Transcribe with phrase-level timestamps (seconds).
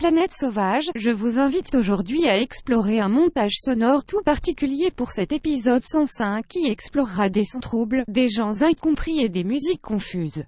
[0.00, 5.30] Planète Sauvage, je vous invite aujourd'hui à explorer un montage sonore tout particulier pour cet
[5.30, 10.44] épisode 105 qui explorera des sons troubles, des gens incompris et des musiques confuses.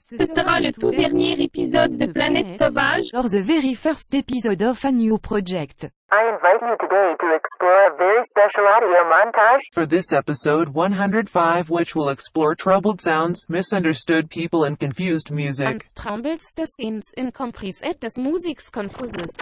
[0.00, 3.10] Ce sera le tout dernier épisode de Planète Sauvage.
[3.14, 5.88] Or the very first episode of a new project.
[6.10, 9.60] I invite you today to explore a very special audio montage.
[9.74, 15.66] For this episode 105 which will explore troubled sounds, misunderstood people and confused music.
[15.66, 19.36] Angst Traumbilds des Ins Incompris et des Musiks Confuses.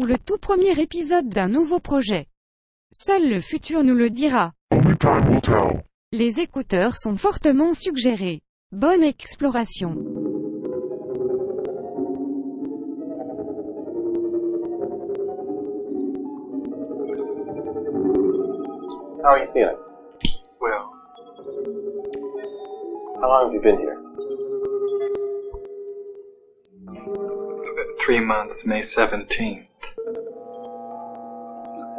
[0.00, 2.28] Ou le tout premier épisode d'un nouveau projet.
[2.92, 4.52] Seul le futur nous le dira.
[4.70, 5.82] Only time will tell.
[6.16, 8.40] Les écouteurs sont fortement suggérés.
[8.70, 9.96] Bonne exploration.
[19.24, 19.76] How are you feeling?
[20.60, 20.92] Well,
[23.20, 23.98] How long have you been here?
[28.06, 29.66] three months, May 17th.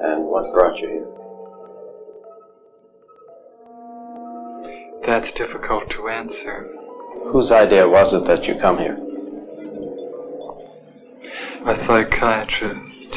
[0.03, 1.34] And what brought you here?
[5.05, 6.67] That's difficult to answer.
[7.25, 8.97] Whose idea was it that you come here?
[11.67, 13.15] A psychiatrist.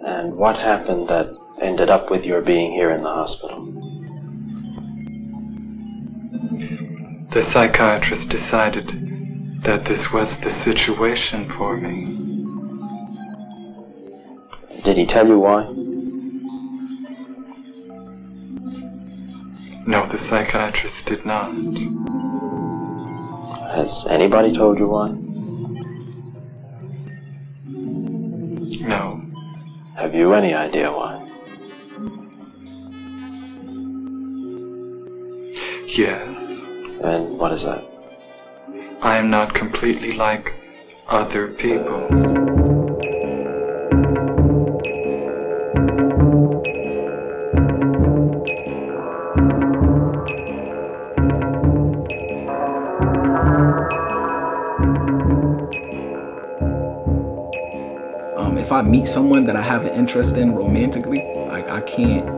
[0.00, 3.64] And what happened that ended up with your being here in the hospital?
[7.32, 8.88] The psychiatrist decided
[9.62, 12.16] that this was the situation for me.
[14.84, 15.85] Did he tell you why?
[19.88, 21.54] No, the psychiatrist did not.
[23.72, 25.10] Has anybody told you why?
[28.84, 29.22] No.
[29.94, 31.22] Have you any idea why?
[35.86, 36.20] Yes.
[37.04, 37.84] And what is that?
[39.02, 40.52] I am not completely like
[41.08, 42.25] other people.
[58.76, 62.28] I meet someone that I have an interest in romantically, like I can't,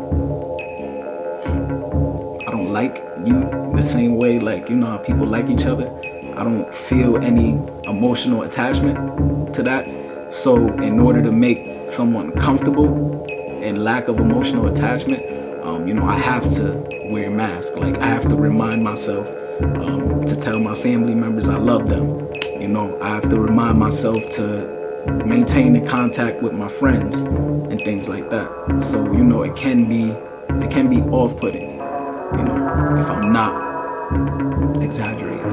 [2.47, 3.41] I don't like you
[3.75, 5.91] the same way like you know how people like each other.
[6.37, 10.33] I don't feel any emotional attachment to that.
[10.33, 13.27] So in order to make someone comfortable
[13.61, 15.25] and lack of emotional attachment,
[15.65, 17.75] um, you know, I have to wear a mask.
[17.75, 19.27] Like I have to remind myself
[19.61, 22.33] um, to tell my family members I love them.
[22.61, 24.78] You know, I have to remind myself to
[25.27, 28.81] maintain the contact with my friends and things like that.
[28.81, 30.11] So you know, it can be
[30.65, 31.79] it can be off-putting.
[31.79, 35.47] You know, if I'm not exaggerating.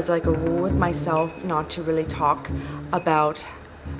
[0.00, 2.50] As like a rule with myself not to really talk
[2.90, 3.44] about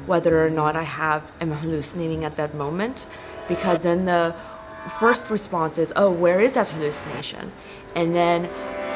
[0.07, 3.07] whether or not I have am hallucinating at that moment,
[3.49, 4.35] because then the
[4.99, 7.53] first response is, oh, where is that hallucination?
[7.95, 8.49] And then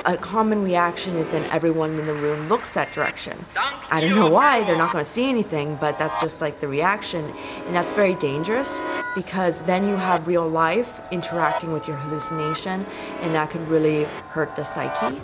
[0.06, 3.44] a common reaction is then everyone in the room looks that direction.
[3.90, 6.68] I don't know why, they're not going to see anything, but that's just like the
[6.68, 7.22] reaction.
[7.66, 8.70] And that's very dangerous
[9.14, 12.86] because then you have real life interacting with your hallucination,
[13.20, 14.04] and that could really
[14.34, 15.20] hurt the psyche.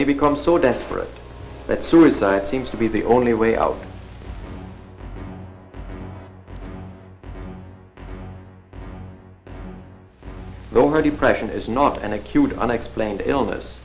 [0.00, 1.10] May become so desperate
[1.66, 3.76] that suicide seems to be the only way out.
[10.72, 13.78] Though her depression is not an acute unexplained illness,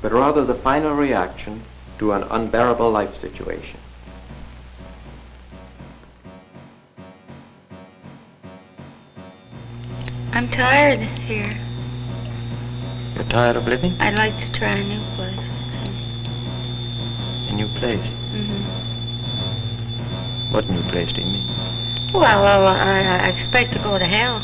[0.00, 1.60] but rather the final reaction
[1.98, 3.78] to an unbearable life situation.
[10.32, 11.54] I'm tired here.
[13.14, 13.96] You're tired of living?
[14.00, 15.48] I'd like to try a new place.
[17.48, 18.06] A new place?
[18.32, 18.62] Mm-hmm.
[20.52, 21.46] What new place do you mean?
[22.12, 24.42] Well, well, I, I expect to go to hell.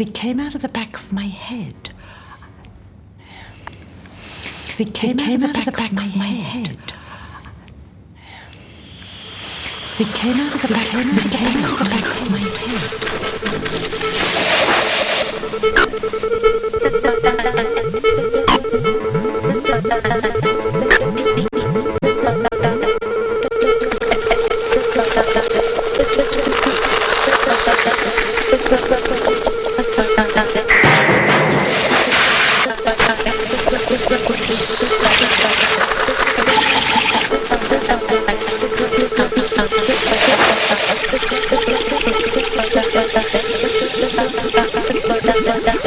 [0.00, 1.90] They came out of the back of my head.
[4.78, 6.68] They came, they came out, of the back, of, my, of my head.
[6.68, 6.92] head.
[9.98, 12.30] They came out of the back, came out of the back, of the back of
[12.30, 12.40] my
[20.42, 20.49] Je
[44.20, 45.79] Thank you.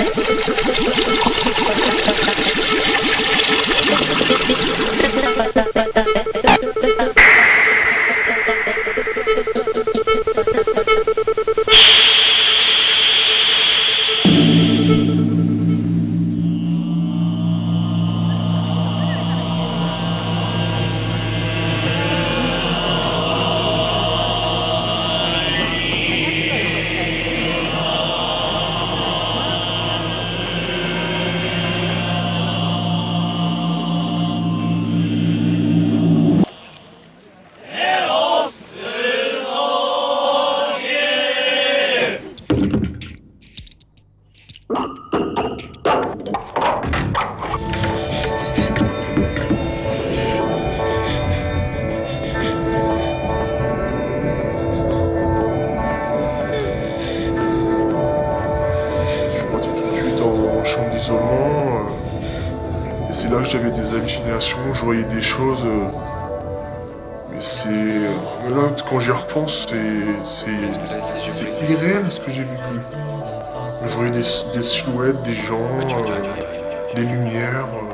[68.94, 69.66] Quand j'y repense,
[70.24, 70.54] c'est.
[71.68, 72.80] Irréel ce que j'ai vécu.
[73.82, 77.66] Je voyais des, des silhouettes, des gens, euh, des lumières.
[77.74, 77.93] euh,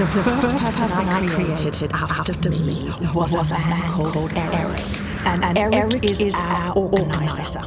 [0.00, 4.80] The first person I created after me was a man called Eric.
[5.26, 7.60] And Eric is our organizer.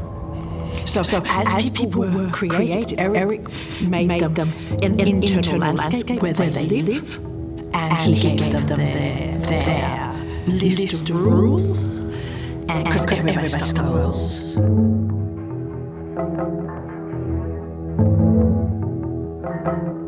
[0.88, 3.48] So, so as, people were created, Eric
[3.84, 7.20] made them an internal landscape where they live,
[7.76, 10.14] and he gave them their, their
[10.48, 14.56] list of rules, because everybody's got rules.
[19.66, 20.03] non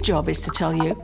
[0.00, 0.98] His job is to tell you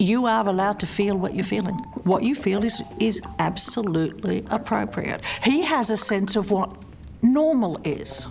[0.00, 1.76] you are allowed to feel what you're feeling.
[2.02, 5.24] What you feel is, is absolutely appropriate.
[5.44, 6.76] He has a sense of what
[7.22, 8.26] normal is.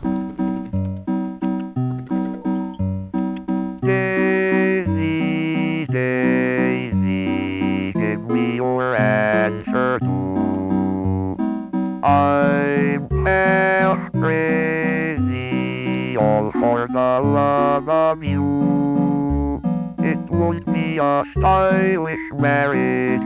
[20.96, 23.22] Be a stylish marriage.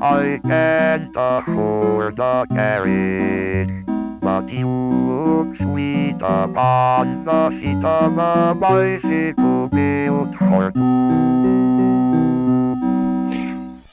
[0.00, 3.84] I can't afford a carriage.
[4.20, 10.94] But you look sweet upon the seat of a bicycle built for two.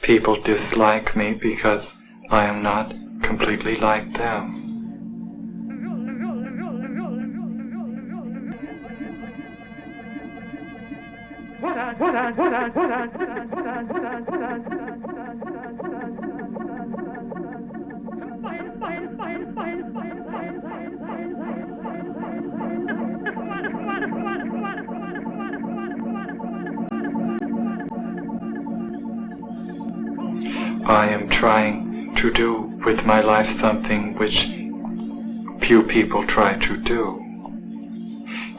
[0.03, 1.95] People dislike me because
[2.29, 2.93] I am not
[3.23, 4.60] completely like them.
[30.83, 34.45] I am trying to do with my life something which
[35.67, 37.17] few people try to do.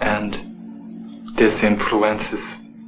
[0.03, 2.43] And this influences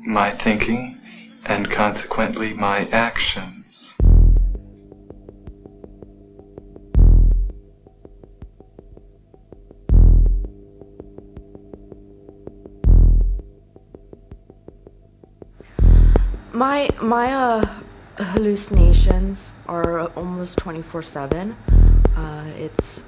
[0.06, 1.00] my thinking
[1.46, 3.94] and consequently my actions.
[16.52, 17.80] My my uh,
[18.16, 21.56] hallucinations are almost 24/7.
[22.14, 23.02] Uh, it's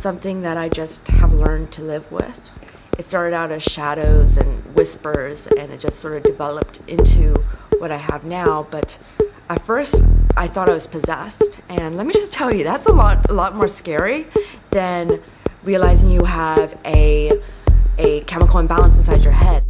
[0.00, 2.50] something that I just have learned to live with.
[2.98, 7.34] It started out as shadows and whispers, and it just sort of developed into
[7.78, 8.66] what I have now.
[8.70, 8.98] But
[9.48, 9.96] at first,
[10.36, 13.34] I thought I was possessed, and let me just tell you, that's a lot a
[13.34, 14.26] lot more scary
[14.70, 15.20] than
[15.62, 17.40] realizing you have a
[17.98, 19.64] a chemical imbalance inside your head.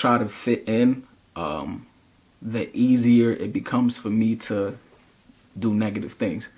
[0.00, 1.86] Try to fit in, um,
[2.40, 4.78] the easier it becomes for me to
[5.58, 6.48] do negative things,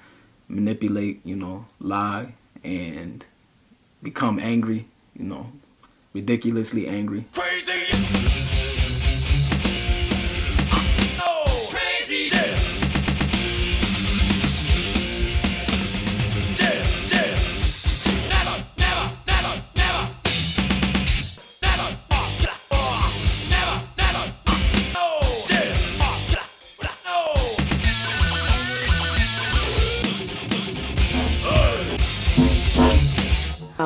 [0.48, 3.26] manipulate, you know, lie, and
[4.00, 5.50] become angry, you know,
[6.14, 7.24] ridiculously angry.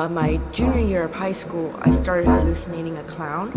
[0.07, 3.51] Uh, my junior year of high school, I started hallucinating a clown.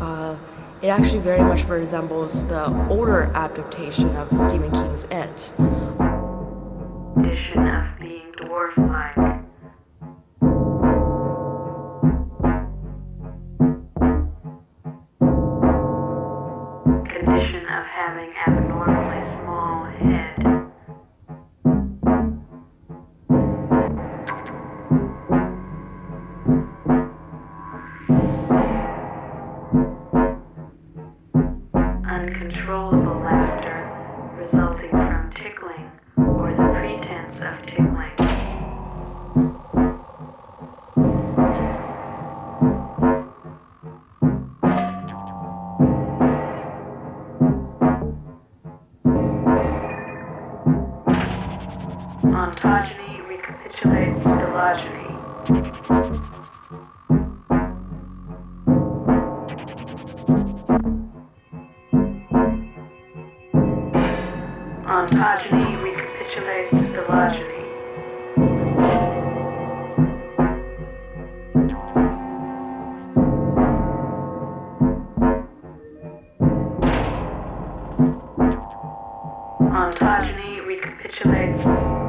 [0.00, 0.36] Uh,
[0.82, 5.52] it actually very much resembles the older adaptation of Stephen King's It.
[7.14, 9.35] Condition of being dwarf-like.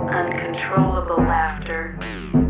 [0.09, 2.46] Uncontrollable laughter.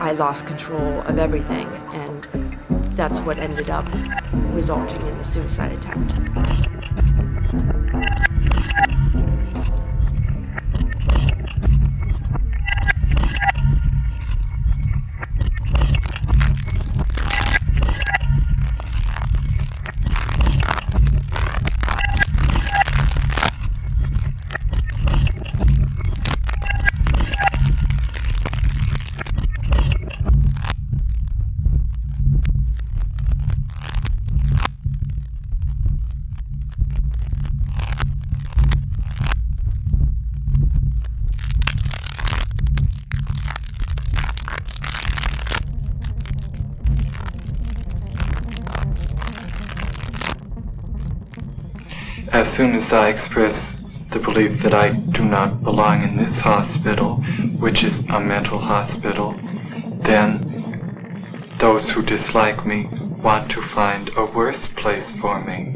[0.00, 2.28] I lost control of everything, and
[2.96, 3.86] that's what ended up
[4.52, 6.67] resulting in the suicide attempt.
[52.88, 53.54] As I express
[54.14, 57.16] the belief that I do not belong in this hospital,
[57.60, 59.38] which is a mental hospital,
[60.06, 62.88] then those who dislike me
[63.22, 65.74] want to find a worse place for me.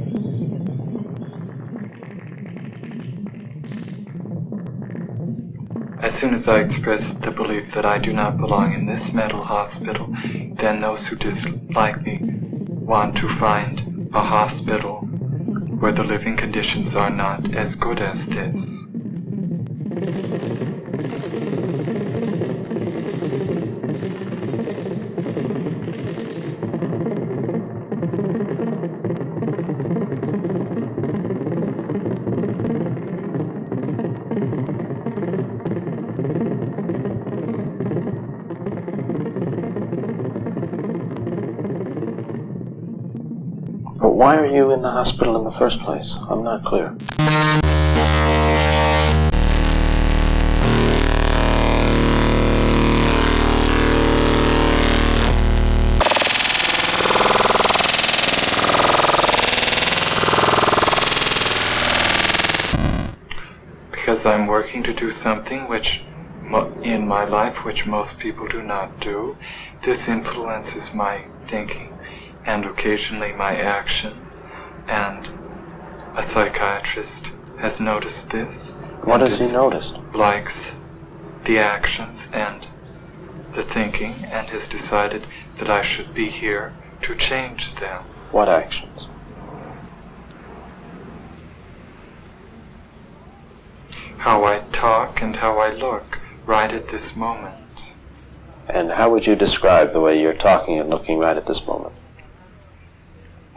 [6.02, 9.44] As soon as I express the belief that I do not belong in this mental
[9.44, 10.06] hospital,
[10.58, 15.11] then those who dislike me want to find a hospital
[15.82, 18.82] where the living conditions are not as good as this.
[44.52, 46.14] You in the hospital in the first place?
[46.28, 46.90] I'm not clear.
[63.90, 66.02] Because I'm working to do something which
[66.82, 69.36] in my life which most people do not do.
[69.84, 71.96] This influences my thinking
[72.44, 74.21] and occasionally my actions.
[76.32, 77.26] Psychiatrist
[77.60, 78.70] has noticed this.
[79.04, 79.92] What has he noticed?
[80.14, 80.54] Likes
[81.44, 82.66] the actions and
[83.54, 85.26] the thinking and has decided
[85.58, 88.04] that I should be here to change them.
[88.30, 89.06] What actions?
[94.16, 97.56] How I talk and how I look right at this moment.
[98.68, 101.94] And how would you describe the way you're talking and looking right at this moment?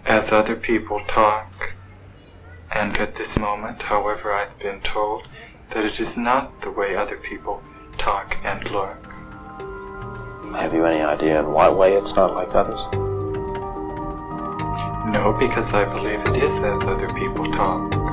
[0.05, 1.74] As other people talk,
[2.75, 5.27] and at this moment, however, I've been told
[5.73, 7.63] that it is not the way other people
[7.97, 8.97] talk and look.
[10.53, 12.81] Have you any idea in what way it's not like others?
[15.13, 18.04] No, because I believe it is as other people talk.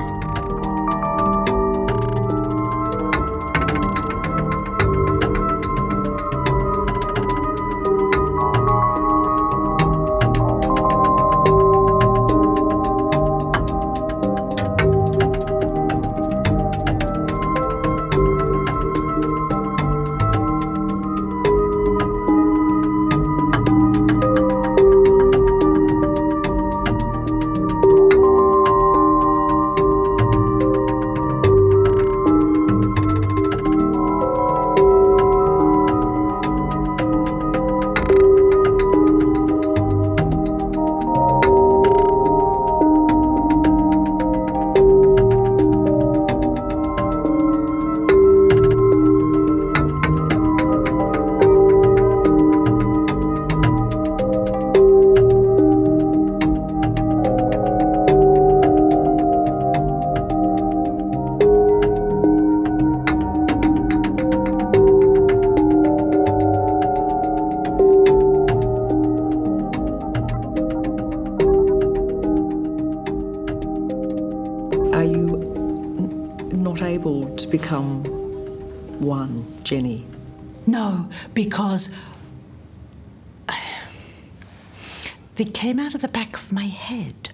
[85.35, 87.29] They came out of the back of my head.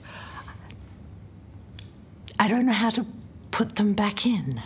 [2.39, 3.05] I don't know how to
[3.51, 4.61] put them back in.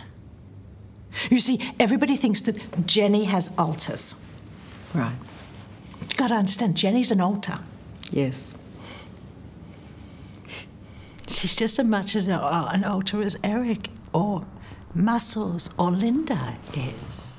[1.30, 4.14] You see, everybody thinks that Jenny has alters.
[4.92, 5.16] Right.
[6.00, 7.58] You've gotta understand, Jenny's an alter.
[8.10, 8.54] Yes.
[11.26, 14.46] She's just as much as uh, an alter as Eric or
[14.94, 17.33] Muscles or Linda is.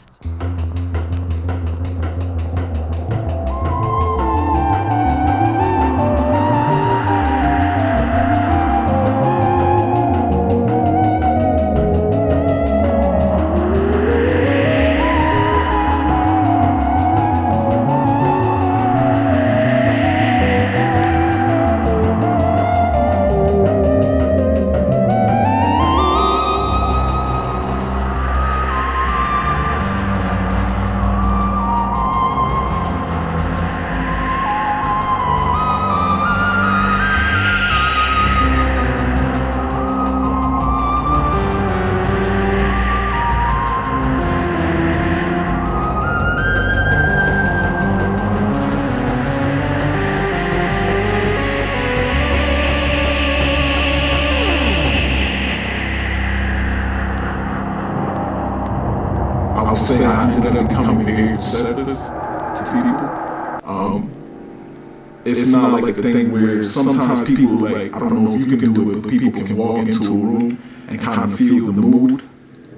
[65.95, 69.01] Like a thing where sometimes people like I don't know if you can do it,
[69.01, 72.23] but people can walk into a room and kind of feel the mood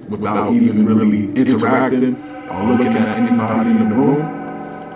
[0.07, 2.15] without even really interacting
[2.49, 4.21] or looking at anybody in the room.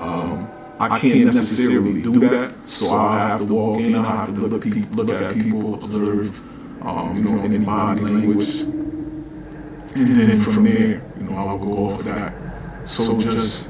[0.01, 3.95] Um, I can't necessarily do that, so I have to walk in.
[3.95, 6.39] I have to look, look at people, observe,
[6.83, 11.99] um, you know, any body language, and then from there, you know, I'll go off
[11.99, 12.33] of that.
[12.85, 13.69] So just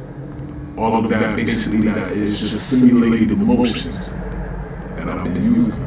[0.77, 4.13] all of that, basically, that is just simulated emotions
[5.11, 5.80] that been using.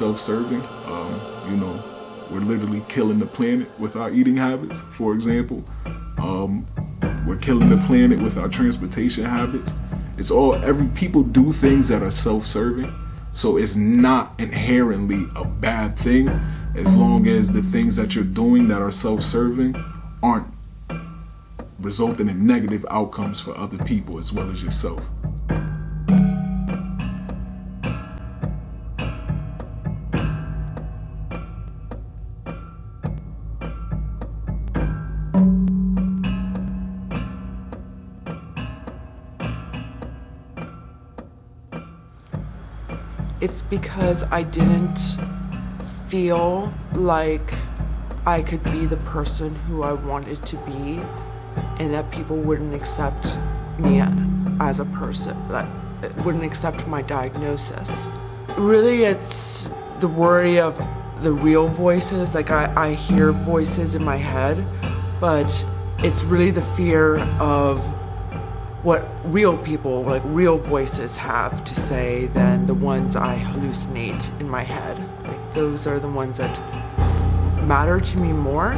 [0.00, 0.64] Self-serving.
[0.86, 1.84] Um, you know,
[2.30, 5.62] we're literally killing the planet with our eating habits, for example.
[6.16, 6.66] Um,
[7.26, 9.74] we're killing the planet with our transportation habits.
[10.16, 12.90] It's all every people do things that are self-serving.
[13.34, 16.28] So it's not inherently a bad thing
[16.74, 19.76] as long as the things that you're doing that are self-serving
[20.22, 20.46] aren't
[21.78, 25.02] resulting in negative outcomes for other people as well as yourself.
[43.40, 44.98] It's because I didn't
[46.08, 47.54] feel like
[48.26, 51.00] I could be the person who I wanted to be
[51.78, 53.26] and that people wouldn't accept
[53.78, 54.02] me
[54.60, 55.66] as a person, that
[56.24, 57.90] wouldn't accept my diagnosis.
[58.58, 59.68] Really, it's
[60.00, 60.76] the worry of
[61.22, 62.34] the real voices.
[62.34, 64.64] Like, I, I hear voices in my head,
[65.18, 65.48] but
[65.98, 67.78] it's really the fear of
[68.82, 74.48] what real people, like real voices, have to say than the ones I hallucinate in
[74.48, 74.98] my head.
[75.26, 76.56] Like, those are the ones that
[77.62, 78.72] matter to me more.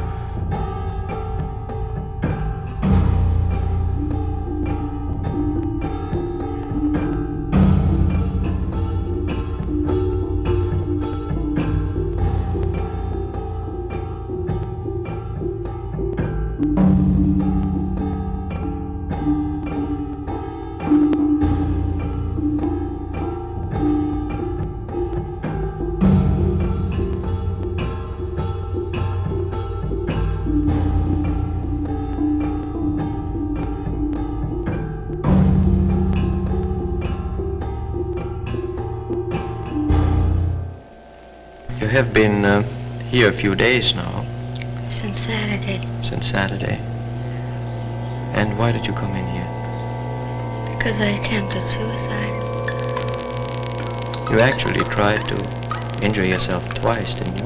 [41.92, 42.62] Have been uh,
[43.10, 44.24] here a few days now,
[44.88, 45.86] Since Saturday.
[46.02, 46.78] since Saturday.
[48.32, 49.46] And why did you come in here?
[50.74, 52.32] Because I attempted suicide.
[54.32, 55.36] You actually tried to
[56.02, 57.44] injure yourself twice, didn't you?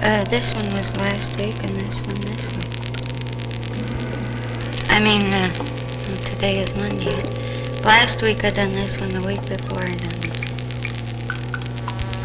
[0.00, 2.70] Uh, this one was last week and this one this week.
[4.90, 5.52] I mean, uh,
[6.30, 7.20] today is Monday.
[7.82, 10.38] Last week I done this one, the week before I done this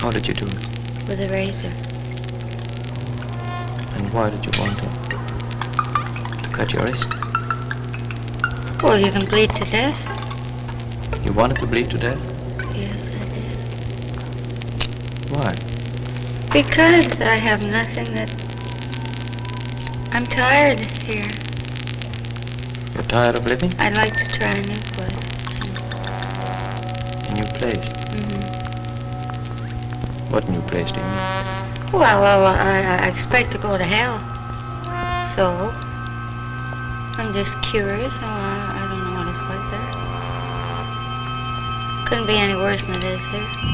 [0.04, 0.73] How did you do it?
[1.08, 1.74] With a razor.
[3.98, 4.86] And why did you want to,
[6.42, 7.08] to cut your wrist?
[8.82, 9.98] Well, you can bleed to death.
[11.26, 12.20] You wanted to bleed to death?
[12.76, 13.58] Yes, I did.
[15.32, 15.56] Why?
[16.52, 18.30] Because I have nothing that...
[20.14, 21.30] I'm tired here.
[22.94, 23.74] You're tired of living?
[23.80, 25.24] I'd like to try a new place.
[27.28, 28.03] A new place?
[30.34, 31.94] What new place do you mean?
[31.94, 34.18] Well, well, well, I, I expect to go to hell.
[35.36, 35.72] So,
[37.22, 38.12] I'm just curious.
[38.16, 39.94] Oh, I, I don't know what it's like there.
[42.10, 43.73] Couldn't be any worse than it is here.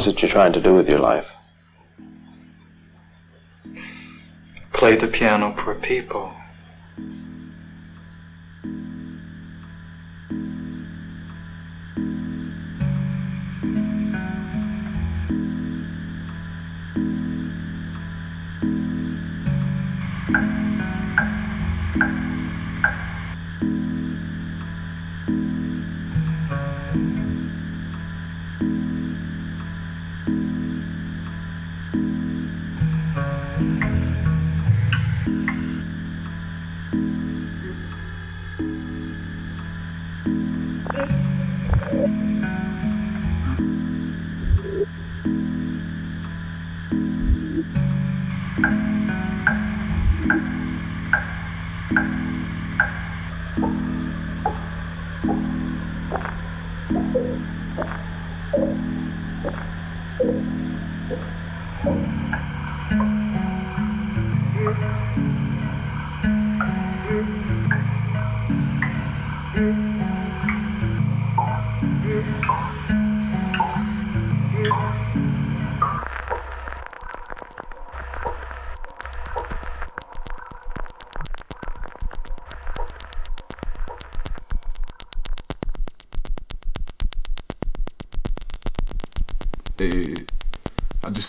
[0.00, 1.26] Is it you're trying to do with your life?
[4.72, 6.32] Play the piano for people.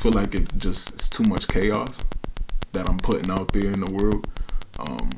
[0.01, 2.03] feel like it just it's too much chaos
[2.71, 4.27] that I'm putting out there in the world.
[4.79, 5.11] Um,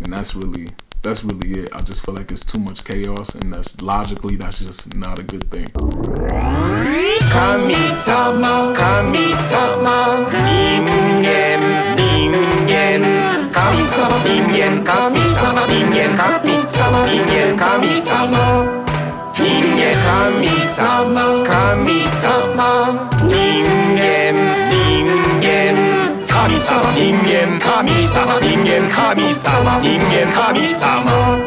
[0.00, 0.66] and that's really
[1.02, 1.68] that's really it.
[1.72, 5.22] I just feel like it's too much chaos, and that's logically that's just not a
[5.22, 5.68] good thing.
[7.30, 11.62] Kamisama, kamisama, bingen,
[11.96, 18.44] bingen, kamisama, bingen, kamisama, bingen, kamisama, bingen, kamisama,
[19.38, 23.13] bingen, kamisama, kamisama.
[23.54, 23.62] 人
[23.94, 24.34] 間
[24.68, 24.74] 人
[25.40, 25.46] 間。
[26.26, 27.60] 神様人間。
[27.60, 28.74] 神様人間。
[28.74, 30.26] 人間神様人間神様人間神様人間。
[30.26, 31.38] 神様。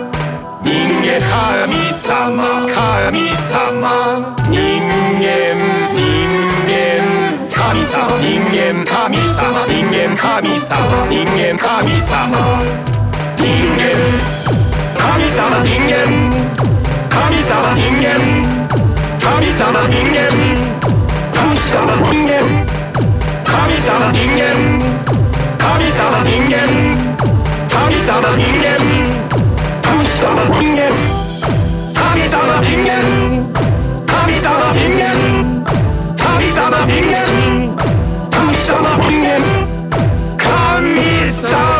[0.63, 2.65] 人間神様。
[2.73, 3.83] 神様。
[4.49, 4.55] 人
[5.19, 5.57] 間
[5.95, 5.99] 人
[6.65, 6.71] 間。
[7.51, 8.85] 神様人間。
[8.85, 10.15] 神様人間。
[10.15, 10.71] 神様
[11.09, 11.57] 人間。
[11.57, 12.31] 神様。
[13.37, 13.43] 人
[13.75, 13.83] 間。
[14.97, 15.91] 神様人間。
[17.09, 18.05] 神様人間。
[19.19, 20.96] 神様人間。
[21.46, 22.32] 神様人間
[23.44, 24.42] 神様人間
[25.58, 26.56] 神様人間
[27.68, 28.66] 神様人間
[29.82, 30.90] 神様人間
[31.94, 32.90] 神様人間
[34.06, 35.02] 神様人間
[36.16, 37.14] 神様人間
[38.30, 39.28] 神様人間
[40.38, 40.44] 神
[41.30, 41.75] 様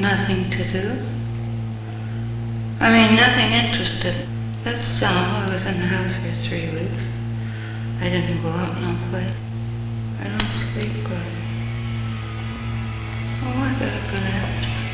[0.00, 1.06] nothing to do.
[2.80, 4.28] I mean, nothing interested.
[4.64, 5.08] That's all.
[5.10, 7.04] I was in the house for three weeks.
[8.00, 9.34] I didn't go out no place.
[10.20, 11.32] I don't sleep good.
[13.42, 14.88] Oh, I got a good appetite.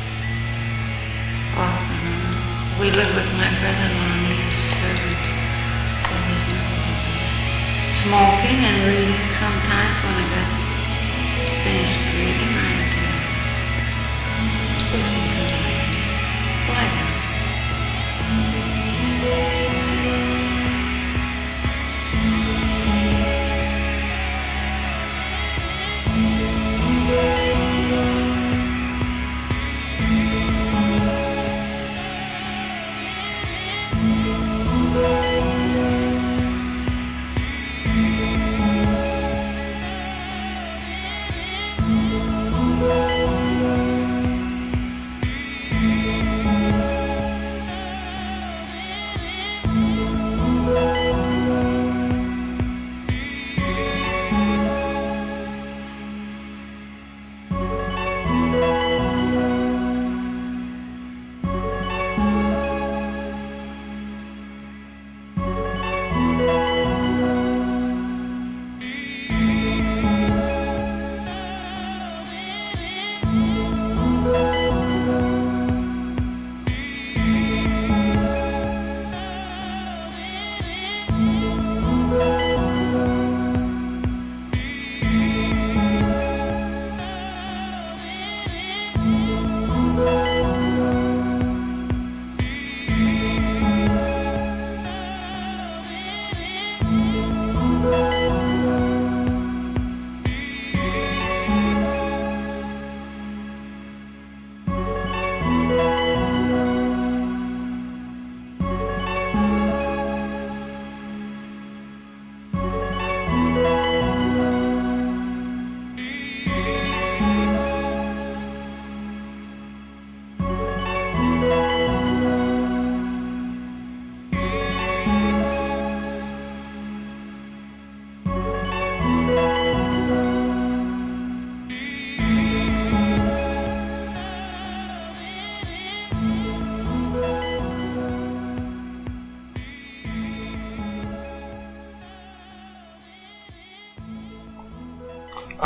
[1.57, 2.79] Off and on.
[2.81, 5.23] We live with my brother-in-law and his servant.
[6.05, 6.15] So
[8.05, 9.17] smoking and reading.
[9.41, 10.49] Sometimes when I got
[11.65, 12.44] finished reading,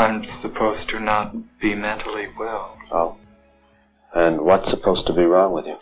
[0.09, 2.79] I'm supposed to not be mentally well.
[2.91, 3.17] Oh.
[4.15, 5.77] And what's supposed to be wrong with you?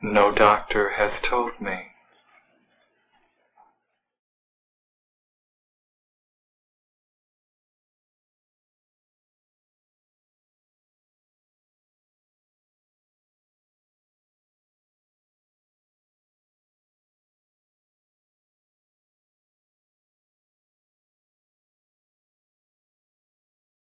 [0.00, 1.89] No doctor has told me.